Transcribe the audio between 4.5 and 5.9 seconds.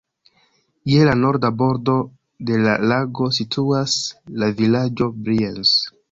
vilaĝo Brienz.